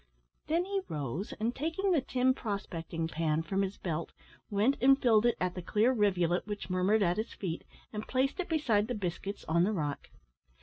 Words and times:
Then 0.47 0.65
he 0.65 0.81
rose, 0.89 1.31
and 1.39 1.53
taking 1.53 1.91
the 1.91 2.01
tin 2.01 2.33
prospecting 2.33 3.07
pan 3.07 3.43
from 3.43 3.61
his 3.61 3.77
belt, 3.77 4.11
went 4.49 4.75
and 4.81 4.99
filled 4.99 5.27
it 5.27 5.35
at 5.39 5.53
the 5.53 5.61
clear 5.61 5.91
rivulet 5.93 6.47
which 6.47 6.71
murmured 6.71 7.03
at 7.03 7.17
his 7.17 7.33
feet, 7.35 7.63
and 7.93 8.07
placed 8.07 8.39
it 8.39 8.49
beside 8.49 8.87
the 8.87 8.95
biscuits 8.95 9.45
on 9.47 9.63
the 9.63 9.73
rock. 9.73 10.09